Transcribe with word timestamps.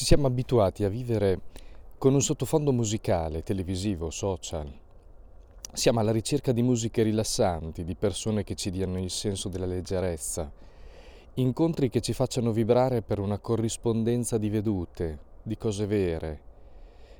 Ci 0.00 0.06
siamo 0.06 0.28
abituati 0.28 0.82
a 0.84 0.88
vivere 0.88 1.40
con 1.98 2.14
un 2.14 2.22
sottofondo 2.22 2.72
musicale, 2.72 3.42
televisivo, 3.42 4.08
social. 4.08 4.66
Siamo 5.74 6.00
alla 6.00 6.10
ricerca 6.10 6.52
di 6.52 6.62
musiche 6.62 7.02
rilassanti, 7.02 7.84
di 7.84 7.94
persone 7.96 8.42
che 8.42 8.54
ci 8.54 8.70
diano 8.70 8.98
il 8.98 9.10
senso 9.10 9.50
della 9.50 9.66
leggerezza, 9.66 10.50
incontri 11.34 11.90
che 11.90 12.00
ci 12.00 12.14
facciano 12.14 12.50
vibrare 12.50 13.02
per 13.02 13.18
una 13.18 13.38
corrispondenza 13.38 14.38
di 14.38 14.48
vedute, 14.48 15.18
di 15.42 15.58
cose 15.58 15.84
vere, 15.84 16.40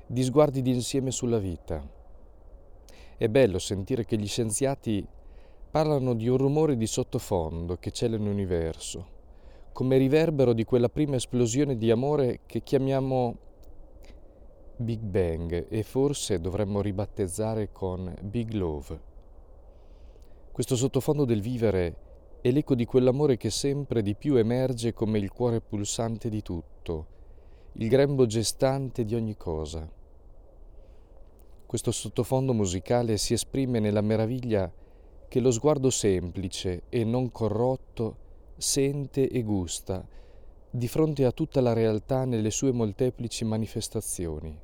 di 0.07 0.23
sguardi 0.23 0.63
d'insieme 0.63 1.11
sulla 1.11 1.37
vita. 1.37 1.87
È 3.15 3.27
bello 3.27 3.59
sentire 3.59 4.05
che 4.05 4.17
gli 4.17 4.27
scienziati 4.27 5.05
parlano 5.69 6.15
di 6.15 6.27
un 6.27 6.37
rumore 6.37 6.75
di 6.75 6.87
sottofondo 6.87 7.77
che 7.77 7.91
c'è 7.91 8.07
nell'universo 8.07 9.19
come 9.73 9.97
riverbero 9.97 10.53
di 10.53 10.63
quella 10.63 10.89
prima 10.89 11.15
esplosione 11.15 11.77
di 11.77 11.91
amore 11.91 12.41
che 12.45 12.61
chiamiamo 12.61 13.37
Big 14.75 14.99
Bang 14.99 15.67
e 15.69 15.83
forse 15.83 16.39
dovremmo 16.39 16.81
ribattezzare 16.81 17.71
con 17.71 18.13
Big 18.21 18.51
Love. 18.53 18.99
Questo 20.51 20.75
sottofondo 20.75 21.23
del 21.23 21.41
vivere 21.41 21.95
è 22.41 22.51
l'eco 22.51 22.75
di 22.75 22.85
quell'amore 22.85 23.37
che 23.37 23.49
sempre 23.49 24.01
di 24.01 24.15
più 24.15 24.35
emerge 24.35 24.93
come 24.93 25.19
il 25.19 25.31
cuore 25.31 25.61
pulsante 25.61 26.27
di 26.29 26.41
tutto, 26.41 27.05
il 27.73 27.87
grembo 27.87 28.25
gestante 28.25 29.05
di 29.05 29.15
ogni 29.15 29.37
cosa. 29.37 29.89
Questo 31.65 31.91
sottofondo 31.91 32.53
musicale 32.53 33.17
si 33.17 33.33
esprime 33.33 33.79
nella 33.79 34.01
meraviglia 34.01 34.69
che 35.29 35.39
lo 35.39 35.51
sguardo 35.51 35.89
semplice 35.89 36.83
e 36.89 37.05
non 37.05 37.31
corrotto 37.31 38.29
sente 38.61 39.27
e 39.27 39.41
gusta 39.41 40.07
di 40.69 40.87
fronte 40.87 41.25
a 41.25 41.31
tutta 41.31 41.61
la 41.61 41.73
realtà 41.73 42.25
nelle 42.25 42.51
sue 42.51 42.71
molteplici 42.71 43.43
manifestazioni. 43.43 44.57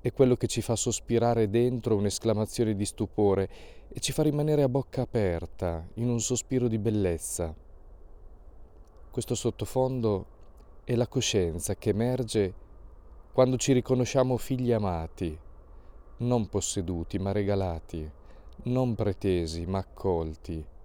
È 0.00 0.12
quello 0.12 0.36
che 0.36 0.48
ci 0.48 0.60
fa 0.60 0.74
sospirare 0.74 1.48
dentro 1.48 1.94
un'esclamazione 1.94 2.74
di 2.74 2.84
stupore 2.84 3.48
e 3.88 4.00
ci 4.00 4.10
fa 4.10 4.24
rimanere 4.24 4.64
a 4.64 4.68
bocca 4.68 5.02
aperta 5.02 5.86
in 5.94 6.08
un 6.08 6.20
sospiro 6.20 6.66
di 6.66 6.78
bellezza. 6.78 7.54
Questo 9.10 9.34
sottofondo 9.36 10.26
è 10.82 10.96
la 10.96 11.06
coscienza 11.06 11.76
che 11.76 11.90
emerge 11.90 12.54
quando 13.32 13.56
ci 13.56 13.72
riconosciamo 13.72 14.36
figli 14.36 14.72
amati, 14.72 15.38
non 16.18 16.48
posseduti 16.48 17.18
ma 17.20 17.30
regalati, 17.30 18.10
non 18.64 18.96
pretesi 18.96 19.64
ma 19.64 19.78
accolti 19.78 20.78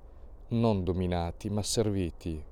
non 0.50 0.84
dominati, 0.84 1.50
ma 1.50 1.64
serviti, 1.64 2.44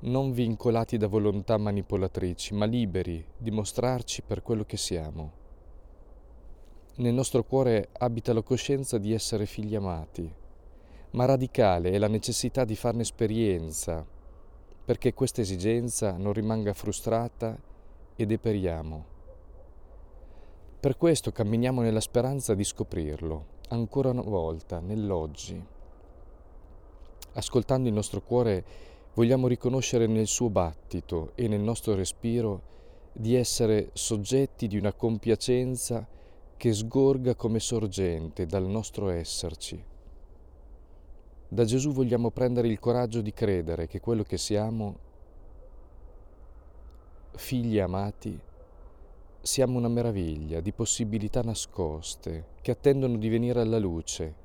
non 0.00 0.32
vincolati 0.32 0.96
da 0.96 1.06
volontà 1.06 1.58
manipolatrici, 1.58 2.54
ma 2.54 2.64
liberi 2.64 3.24
di 3.36 3.50
mostrarci 3.50 4.22
per 4.22 4.42
quello 4.42 4.64
che 4.64 4.76
siamo. 4.76 5.42
Nel 6.96 7.12
nostro 7.12 7.44
cuore 7.44 7.88
abita 7.92 8.32
la 8.32 8.42
coscienza 8.42 8.98
di 8.98 9.12
essere 9.12 9.46
figli 9.46 9.74
amati, 9.74 10.32
ma 11.10 11.24
radicale 11.26 11.90
è 11.90 11.98
la 11.98 12.08
necessità 12.08 12.64
di 12.64 12.76
farne 12.76 13.02
esperienza, 13.02 14.06
perché 14.84 15.12
questa 15.12 15.40
esigenza 15.40 16.16
non 16.16 16.32
rimanga 16.32 16.72
frustrata 16.72 17.58
e 18.16 18.26
deperiamo. 18.26 19.12
Per 20.80 20.96
questo 20.96 21.32
camminiamo 21.32 21.80
nella 21.82 22.00
speranza 22.00 22.54
di 22.54 22.64
scoprirlo, 22.64 23.46
ancora 23.68 24.10
una 24.10 24.22
volta, 24.22 24.80
nell'oggi 24.80 25.72
Ascoltando 27.34 27.88
il 27.88 27.94
nostro 27.94 28.20
cuore 28.20 28.64
vogliamo 29.14 29.46
riconoscere 29.48 30.06
nel 30.06 30.26
suo 30.26 30.50
battito 30.50 31.32
e 31.34 31.48
nel 31.48 31.60
nostro 31.60 31.94
respiro 31.94 32.72
di 33.12 33.34
essere 33.34 33.90
soggetti 33.92 34.66
di 34.66 34.76
una 34.76 34.92
compiacenza 34.92 36.06
che 36.56 36.72
sgorga 36.72 37.34
come 37.34 37.60
sorgente 37.60 38.46
dal 38.46 38.64
nostro 38.64 39.08
esserci. 39.08 39.82
Da 41.48 41.64
Gesù 41.64 41.92
vogliamo 41.92 42.30
prendere 42.30 42.68
il 42.68 42.78
coraggio 42.78 43.20
di 43.20 43.32
credere 43.32 43.86
che 43.86 44.00
quello 44.00 44.22
che 44.22 44.38
siamo, 44.38 44.98
figli 47.32 47.78
amati, 47.78 48.40
siamo 49.40 49.78
una 49.78 49.88
meraviglia 49.88 50.60
di 50.60 50.72
possibilità 50.72 51.42
nascoste 51.42 52.46
che 52.60 52.70
attendono 52.70 53.16
di 53.18 53.28
venire 53.28 53.60
alla 53.60 53.78
luce 53.78 54.42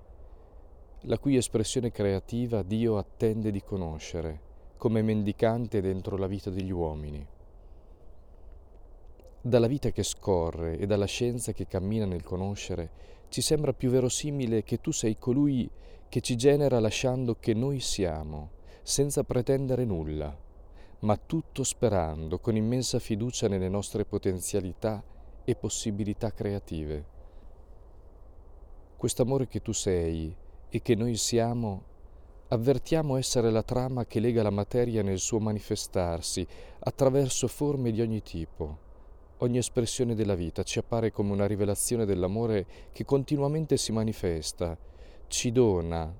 la 1.03 1.17
cui 1.17 1.37
espressione 1.37 1.91
creativa 1.91 2.61
Dio 2.61 2.97
attende 2.97 3.51
di 3.51 3.61
conoscere, 3.63 4.39
come 4.77 5.01
mendicante 5.01 5.79
dentro 5.81 6.17
la 6.17 6.27
vita 6.27 6.49
degli 6.49 6.71
uomini. 6.71 7.25
Dalla 9.41 9.67
vita 9.67 9.91
che 9.91 10.03
scorre 10.03 10.77
e 10.77 10.85
dalla 10.85 11.05
scienza 11.05 11.53
che 11.53 11.67
cammina 11.67 12.05
nel 12.05 12.23
conoscere, 12.23 12.89
ci 13.29 13.41
sembra 13.41 13.71
più 13.71 13.89
verosimile 13.89 14.63
che 14.63 14.81
tu 14.81 14.91
sei 14.91 15.17
colui 15.17 15.69
che 16.09 16.19
ci 16.19 16.35
genera 16.35 16.79
lasciando 16.79 17.35
che 17.39 17.53
noi 17.53 17.79
siamo, 17.79 18.49
senza 18.81 19.23
pretendere 19.23 19.85
nulla, 19.85 20.35
ma 20.99 21.15
tutto 21.15 21.63
sperando 21.63 22.39
con 22.39 22.55
immensa 22.55 22.99
fiducia 22.99 23.47
nelle 23.47 23.69
nostre 23.69 24.03
potenzialità 24.03 25.01
e 25.45 25.55
possibilità 25.55 26.33
creative. 26.33 27.17
Quest'amore 28.97 29.47
che 29.47 29.61
tu 29.61 29.71
sei, 29.71 30.35
e 30.69 30.81
che 30.81 30.95
noi 30.95 31.15
siamo, 31.15 31.83
avvertiamo 32.49 33.17
essere 33.17 33.51
la 33.51 33.63
trama 33.63 34.05
che 34.05 34.19
lega 34.19 34.43
la 34.43 34.49
materia 34.49 35.01
nel 35.01 35.19
suo 35.19 35.39
manifestarsi 35.39 36.45
attraverso 36.79 37.47
forme 37.47 37.91
di 37.91 38.01
ogni 38.01 38.21
tipo. 38.21 38.87
Ogni 39.37 39.57
espressione 39.57 40.15
della 40.15 40.35
vita 40.35 40.63
ci 40.63 40.79
appare 40.79 41.11
come 41.11 41.31
una 41.31 41.47
rivelazione 41.47 42.05
dell'amore 42.05 42.65
che 42.91 43.05
continuamente 43.05 43.77
si 43.77 43.91
manifesta, 43.91 44.77
ci 45.27 45.51
dona 45.51 46.13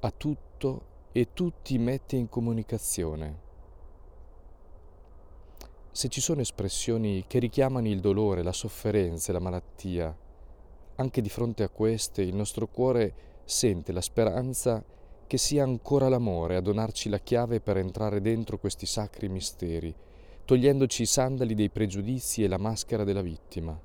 a 0.00 0.10
tutto 0.10 0.92
e 1.12 1.32
tutti 1.32 1.78
mette 1.78 2.16
in 2.16 2.28
comunicazione. 2.28 3.42
Se 5.90 6.08
ci 6.08 6.20
sono 6.20 6.40
espressioni 6.40 7.24
che 7.26 7.38
richiamano 7.38 7.86
il 7.86 8.00
dolore, 8.00 8.42
la 8.42 8.52
sofferenza 8.52 9.30
e 9.30 9.32
la 9.32 9.38
malattia, 9.38 10.14
anche 10.96 11.20
di 11.20 11.28
fronte 11.28 11.62
a 11.62 11.68
queste 11.68 12.22
il 12.22 12.34
nostro 12.34 12.66
cuore 12.66 13.14
sente 13.44 13.92
la 13.92 14.00
speranza 14.00 14.82
che 15.26 15.38
sia 15.38 15.62
ancora 15.62 16.08
l'amore 16.08 16.56
a 16.56 16.60
donarci 16.60 17.08
la 17.08 17.18
chiave 17.18 17.60
per 17.60 17.76
entrare 17.76 18.20
dentro 18.20 18.58
questi 18.58 18.86
sacri 18.86 19.28
misteri, 19.28 19.94
togliendoci 20.44 21.02
i 21.02 21.06
sandali 21.06 21.54
dei 21.54 21.70
pregiudizi 21.70 22.44
e 22.44 22.48
la 22.48 22.58
maschera 22.58 23.04
della 23.04 23.22
vittima. 23.22 23.78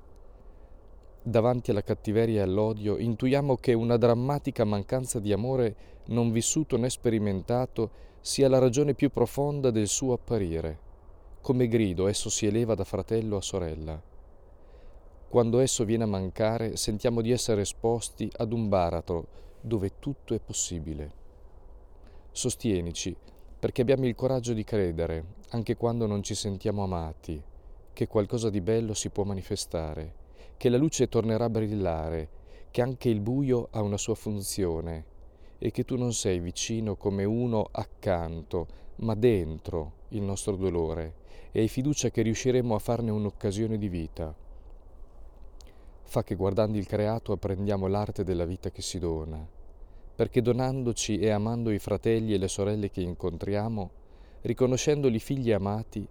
Davanti 1.22 1.72
alla 1.72 1.84
cattiveria 1.84 2.40
e 2.40 2.44
all'odio 2.44 2.98
intuiamo 2.98 3.58
che 3.58 3.74
una 3.74 3.98
drammatica 3.98 4.64
mancanza 4.64 5.20
di 5.20 5.34
amore 5.34 5.76
non 6.06 6.32
vissuto 6.32 6.78
né 6.78 6.90
sperimentato 6.90 8.08
sia 8.22 8.50
la 8.50 8.58
ragione 8.58 8.94
più 8.94 9.10
profonda 9.10 9.72
del 9.72 9.88
suo 9.88 10.14
apparire. 10.14 10.88
Come 11.42 11.68
grido 11.68 12.08
esso 12.08 12.30
si 12.30 12.46
eleva 12.46 12.76
da 12.76 12.84
fratello 12.84 13.38
a 13.38 13.42
sorella. 13.42 14.02
Quando 15.30 15.60
esso 15.60 15.86
viene 15.86 16.06
a 16.06 16.08
mancare, 16.08 16.76
sentiamo 16.76 17.22
di 17.22 17.30
essere 17.30 17.62
esposti 17.62 18.28
ad 18.38 18.52
un 18.52 18.68
baratro 18.68 19.28
dove 19.62 20.00
tutto 20.00 20.34
è 20.34 20.40
possibile. 20.40 21.12
Sostienici, 22.32 23.16
perché 23.60 23.84
abbiamo 23.84 24.08
il 24.08 24.16
coraggio 24.16 24.54
di 24.54 24.64
credere, 24.64 25.24
anche 25.50 25.78
quando 25.78 26.08
non 26.08 26.24
ci 26.24 26.34
sentiamo 26.34 26.82
amati, 26.82 27.40
che 27.94 28.08
qualcosa 28.08 28.50
di 28.50 28.60
bello 28.60 28.96
si 28.96 29.12
può 29.12 29.24
manifestare, 29.24 30.16
che 30.58 30.68
la 30.68 30.78
luce 30.78 31.08
tornerà 31.08 31.46
a 31.46 31.50
brillare, 31.52 32.30
che 32.72 32.82
anche 32.82 33.10
il 33.10 33.20
buio 33.20 33.68
ha 33.70 33.84
una 33.84 33.98
sua 33.98 34.16
funzione 34.16 35.06
e 35.60 35.70
che 35.70 35.86
tu 35.86 35.96
non 35.96 36.12
sei 36.12 36.40
vicino 36.40 36.96
come 36.96 37.24
uno 37.24 37.68
accanto, 37.70 38.66
ma 39.02 39.14
dentro 39.14 39.92
il 40.08 40.24
nostro 40.24 40.56
dolore 40.56 41.18
e 41.52 41.60
hai 41.60 41.68
fiducia 41.68 42.10
che 42.10 42.24
riusciremo 42.24 42.74
a 42.74 42.80
farne 42.80 43.12
un'occasione 43.12 43.78
di 43.78 43.90
vita 43.90 44.48
fa 46.10 46.24
che 46.24 46.36
guardando 46.36 46.78
il 46.78 46.88
creato 46.88 47.32
apprendiamo 47.32 47.86
l'arte 47.86 48.24
della 48.24 48.44
vita 48.44 48.72
che 48.72 48.82
si 48.82 48.98
dona, 48.98 49.48
perché 50.16 50.42
donandoci 50.42 51.20
e 51.20 51.30
amando 51.30 51.70
i 51.70 51.78
fratelli 51.78 52.34
e 52.34 52.38
le 52.38 52.48
sorelle 52.48 52.90
che 52.90 53.02
incontriamo, 53.02 53.92
riconoscendoli 54.42 55.20
figli 55.20 55.52
amati, 55.52 56.06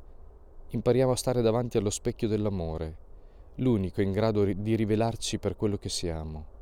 impariamo 0.70 1.12
a 1.12 1.16
stare 1.16 1.42
davanti 1.42 1.76
allo 1.78 1.90
specchio 1.90 2.28
dell'amore, 2.28 2.96
l'unico 3.56 4.00
in 4.00 4.12
grado 4.12 4.44
di 4.44 4.76
rivelarci 4.76 5.38
per 5.38 5.56
quello 5.56 5.76
che 5.76 5.88
siamo. 5.88 6.56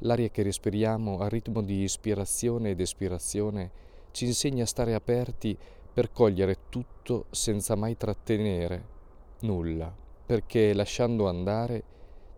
L'aria 0.00 0.28
che 0.28 0.44
respiriamo 0.44 1.18
a 1.18 1.28
ritmo 1.28 1.60
di 1.60 1.82
ispirazione 1.82 2.70
ed 2.70 2.80
espirazione 2.80 3.70
ci 4.12 4.26
insegna 4.26 4.62
a 4.62 4.66
stare 4.66 4.94
aperti 4.94 5.58
per 5.92 6.12
cogliere 6.12 6.68
tutto 6.68 7.26
senza 7.30 7.74
mai 7.74 7.96
trattenere 7.96 8.94
nulla, 9.40 9.94
perché 10.24 10.72
lasciando 10.72 11.28
andare 11.28 11.94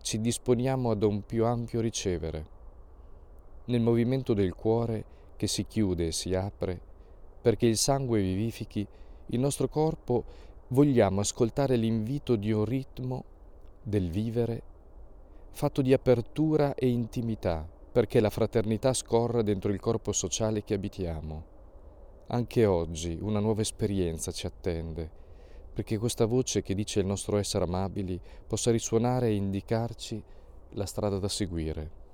ci 0.09 0.23
disponiamo 0.23 0.91
ad 0.91 1.03
un 1.03 1.27
più 1.27 1.45
ampio 1.45 1.83
ricevere. 1.83 2.47
Nel 3.67 3.83
movimento 3.83 4.33
del 4.33 4.55
cuore 4.55 5.05
che 5.37 5.47
si 5.47 5.67
chiude 5.67 6.07
e 6.07 6.13
si 6.13 6.35
apre, 6.35 6.81
perché 7.43 7.67
il 7.67 7.77
sangue 7.77 8.23
vivifichi, 8.23 8.87
il 9.27 9.39
nostro 9.39 9.69
corpo 9.69 10.25
vogliamo 10.69 11.21
ascoltare 11.21 11.77
l'invito 11.77 12.37
di 12.37 12.51
un 12.51 12.65
ritmo 12.65 13.25
del 13.83 14.09
vivere 14.09 14.63
fatto 15.51 15.83
di 15.83 15.93
apertura 15.93 16.75
e 16.75 16.89
intimità, 16.89 17.69
perché 17.93 18.21
la 18.21 18.31
fraternità 18.31 18.95
scorra 18.95 19.43
dentro 19.43 19.71
il 19.71 19.79
corpo 19.79 20.13
sociale 20.13 20.65
che 20.65 20.73
abitiamo. 20.73 21.45
Anche 22.29 22.65
oggi 22.65 23.19
una 23.21 23.41
nuova 23.41 23.61
esperienza 23.61 24.33
ci 24.33 24.47
attende, 24.47 25.11
perché 25.79 25.97
questa 25.97 26.25
voce 26.25 26.61
che 26.61 26.75
dice 26.75 26.99
il 26.99 27.07
nostro 27.07 27.37
essere 27.37 27.63
amabili 27.63 28.21
possa 28.49 28.73
risuonare 28.73 29.29
e 29.29 29.37
indicarci 29.37 30.21
la 30.71 30.85
strada 30.85 31.21
da 31.21 31.29
seguire. 31.29 32.08